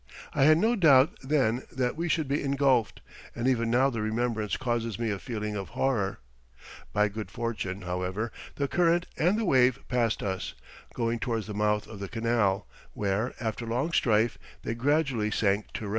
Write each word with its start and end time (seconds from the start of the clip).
I 0.33 0.45
had 0.45 0.57
no 0.57 0.75
doubt 0.75 1.11
then 1.21 1.61
that 1.71 1.95
we 1.95 2.09
should 2.09 2.27
be 2.27 2.41
engulfed, 2.43 3.01
and 3.35 3.47
even 3.47 3.69
now 3.69 3.91
the 3.91 4.01
remembrance 4.01 4.57
causes 4.57 4.97
me 4.97 5.11
a 5.11 5.19
feeling 5.19 5.55
of 5.55 5.69
horror. 5.77 6.17
By 6.91 7.07
good 7.07 7.29
fortune, 7.29 7.83
however, 7.83 8.31
the 8.55 8.67
current 8.67 9.05
and 9.15 9.37
the 9.37 9.45
wave 9.45 9.77
passed 9.89 10.23
us, 10.23 10.55
going 10.95 11.19
towards 11.19 11.45
the 11.45 11.53
mouth 11.53 11.85
of 11.85 11.99
the 11.99 12.09
canal, 12.09 12.67
where, 12.93 13.35
after 13.39 13.67
long 13.67 13.91
strife, 13.91 14.39
they 14.63 14.73
gradually 14.73 15.29
sank 15.29 15.71
to 15.73 15.85
rest." 15.85 15.89